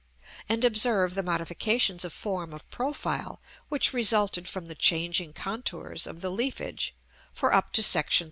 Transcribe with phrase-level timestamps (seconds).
[0.49, 6.21] and observe the modifications of form of profile which resulted from the changing contours of
[6.21, 6.95] the leafage;
[7.31, 8.19] for up to§ XIII.